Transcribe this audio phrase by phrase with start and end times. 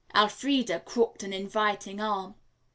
[0.15, 2.33] Elfreda crooked an inviting arm.